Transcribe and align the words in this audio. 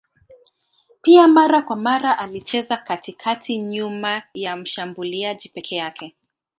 Pia 1.01 1.27
mara 1.27 1.61
kwa 1.61 1.75
mara 1.75 2.17
alicheza 2.17 2.77
katikati 2.77 3.57
nyuma 3.59 4.23
ya 4.33 4.55
mshambuliaji 4.55 5.49
peke 5.49 5.75
yake. 5.75 6.15